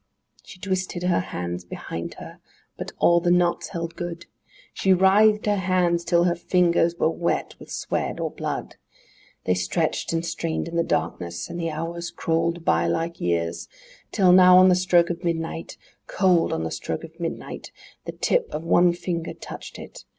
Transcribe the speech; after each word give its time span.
IV 0.41 0.47
She 0.49 0.59
twisted 0.59 1.03
her 1.03 1.19
hands 1.19 1.63
behind 1.63 2.15
her; 2.15 2.39
but 2.75 2.91
all 2.97 3.19
the 3.19 3.29
knots 3.29 3.67
held 3.67 3.95
good! 3.95 4.25
She 4.73 4.93
writhed 4.93 5.45
her 5.45 5.57
hands 5.57 6.03
till 6.03 6.23
her 6.23 6.33
fingers 6.33 6.95
were 6.95 7.07
wet 7.11 7.53
with 7.59 7.69
sweat 7.69 8.19
or 8.19 8.31
blood! 8.31 8.77
They 9.45 9.53
stretched 9.53 10.11
and 10.11 10.25
strained 10.25 10.67
in 10.67 10.75
the 10.75 10.81
darkness, 10.83 11.51
and 11.51 11.59
the 11.59 11.69
hours 11.69 12.09
crawled 12.09 12.65
by 12.65 12.87
like 12.87 13.21
years, 13.21 13.67
Till, 14.11 14.31
now, 14.31 14.57
on 14.57 14.69
the 14.69 14.73
stroke 14.75 15.11
of 15.11 15.23
midnight, 15.23 15.77
Cold, 16.07 16.51
on 16.51 16.63
the 16.63 16.71
stroke 16.71 17.03
of 17.03 17.19
midnight, 17.19 17.71
The 18.05 18.13
tip 18.13 18.49
of 18.51 18.63
one 18.63 18.93
finger 18.93 19.35
touched 19.35 19.77
it! 19.77 20.05